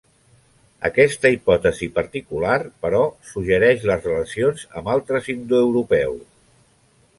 Aquesta 0.87 1.31
hipòtesi 1.35 1.89
particular, 1.97 2.55
però, 2.87 3.03
suggereix 3.33 3.87
la 3.91 3.99
relaciona 4.01 4.67
amb 4.81 4.93
altres 4.97 5.33
indoeuropeus. 5.37 6.29